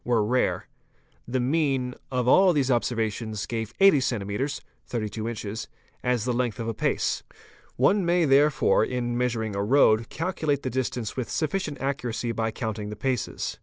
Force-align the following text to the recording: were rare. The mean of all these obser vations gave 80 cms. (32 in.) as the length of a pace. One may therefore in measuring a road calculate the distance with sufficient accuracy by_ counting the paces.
were 0.03 0.25
rare. 0.25 0.65
The 1.27 1.39
mean 1.39 1.93
of 2.11 2.27
all 2.27 2.53
these 2.53 2.71
obser 2.71 2.95
vations 2.95 3.47
gave 3.47 3.71
80 3.79 3.99
cms. 3.99 4.59
(32 4.87 5.27
in.) 5.27 5.55
as 6.03 6.25
the 6.25 6.33
length 6.33 6.59
of 6.59 6.67
a 6.67 6.73
pace. 6.73 7.21
One 7.75 8.03
may 8.03 8.25
therefore 8.25 8.83
in 8.83 9.15
measuring 9.15 9.55
a 9.55 9.63
road 9.63 10.09
calculate 10.09 10.63
the 10.63 10.71
distance 10.71 11.15
with 11.15 11.29
sufficient 11.29 11.79
accuracy 11.79 12.31
by_ 12.31 12.49
counting 12.55 12.89
the 12.89 12.95
paces. 12.95 13.59